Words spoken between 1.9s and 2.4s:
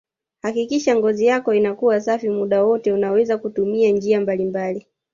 safi